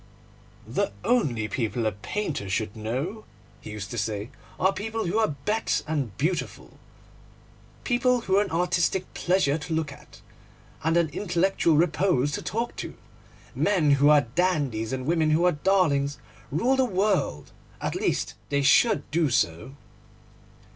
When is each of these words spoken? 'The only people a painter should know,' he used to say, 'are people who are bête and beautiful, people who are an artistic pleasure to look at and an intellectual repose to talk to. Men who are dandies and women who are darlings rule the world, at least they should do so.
'The 0.65 0.91
only 1.03 1.47
people 1.47 1.85
a 1.85 1.91
painter 1.91 2.49
should 2.49 2.75
know,' 2.75 3.23
he 3.61 3.69
used 3.69 3.91
to 3.91 3.99
say, 3.99 4.31
'are 4.59 4.73
people 4.73 5.05
who 5.05 5.19
are 5.19 5.35
bête 5.45 5.83
and 5.87 6.17
beautiful, 6.17 6.79
people 7.83 8.21
who 8.21 8.35
are 8.37 8.41
an 8.43 8.49
artistic 8.49 9.13
pleasure 9.13 9.59
to 9.59 9.75
look 9.75 9.91
at 9.91 10.19
and 10.83 10.97
an 10.97 11.07
intellectual 11.09 11.77
repose 11.77 12.31
to 12.31 12.41
talk 12.41 12.75
to. 12.77 12.95
Men 13.53 13.91
who 13.91 14.09
are 14.09 14.21
dandies 14.21 14.91
and 14.91 15.05
women 15.05 15.29
who 15.29 15.45
are 15.45 15.51
darlings 15.51 16.17
rule 16.49 16.75
the 16.75 16.83
world, 16.83 17.51
at 17.79 17.93
least 17.93 18.33
they 18.49 18.63
should 18.63 19.03
do 19.11 19.29
so. 19.29 19.75